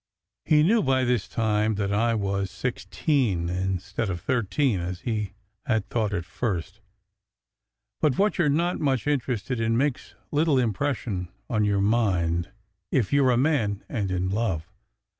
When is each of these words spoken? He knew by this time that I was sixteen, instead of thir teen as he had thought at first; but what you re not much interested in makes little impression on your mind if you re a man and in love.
He 0.45 0.63
knew 0.63 0.81
by 0.81 1.03
this 1.03 1.27
time 1.27 1.75
that 1.75 1.93
I 1.93 2.15
was 2.15 2.49
sixteen, 2.49 3.49
instead 3.49 4.09
of 4.09 4.19
thir 4.21 4.41
teen 4.41 4.79
as 4.79 5.01
he 5.01 5.33
had 5.67 5.87
thought 5.89 6.11
at 6.11 6.25
first; 6.25 6.81
but 8.01 8.17
what 8.17 8.39
you 8.39 8.45
re 8.45 8.49
not 8.49 8.79
much 8.79 9.05
interested 9.05 9.59
in 9.59 9.77
makes 9.77 10.15
little 10.31 10.57
impression 10.57 11.27
on 11.51 11.65
your 11.65 11.81
mind 11.81 12.49
if 12.91 13.13
you 13.13 13.23
re 13.23 13.35
a 13.35 13.37
man 13.37 13.83
and 13.87 14.09
in 14.09 14.31
love. 14.31 14.71